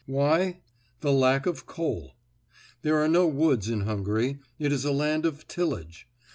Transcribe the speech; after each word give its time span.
Why? 0.07 0.61
The 1.01 1.11
lack 1.13 1.45
of 1.45 1.67
coal. 1.67 2.13
There 2.81 2.95
are 2.97 3.07
no 3.07 3.27
woods 3.27 3.69
in 3.69 3.81
Hungary; 3.81 4.39
it 4.57 4.71
is 4.71 4.83
a 4.83 4.91
land 4.91 5.27
of 5.27 5.47
tillage. 5.47 6.07